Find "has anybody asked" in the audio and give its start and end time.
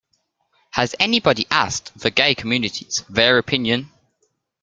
0.71-1.95